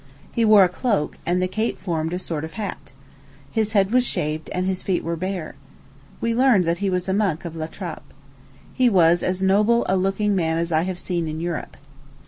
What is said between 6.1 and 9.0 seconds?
We learnt that he was a monk of La Trappe. He